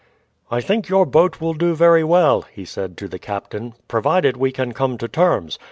[0.49, 4.51] "I think your boat will do very well," he said to the captain, "provided we
[4.51, 5.59] can come to terms.